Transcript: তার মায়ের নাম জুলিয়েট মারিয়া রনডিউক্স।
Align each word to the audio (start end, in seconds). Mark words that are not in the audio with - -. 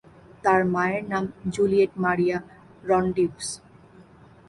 তার 0.43 0.61
মায়ের 0.73 1.03
নাম 1.11 1.23
জুলিয়েট 1.55 1.91
মারিয়া 2.03 2.37
রনডিউক্স। 2.83 3.47